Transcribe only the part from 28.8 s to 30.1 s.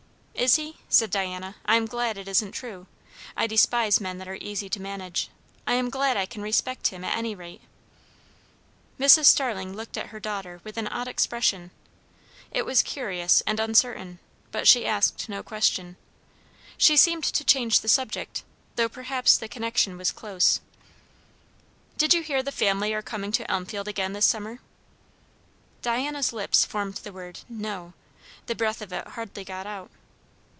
of it hardly got out.